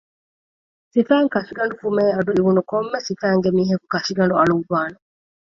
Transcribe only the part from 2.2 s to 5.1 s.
އިވުނު ކޮންމެ ސިފައިންގެ މީހަކު ކަށިގަނޑު އަޅުއްވާނެ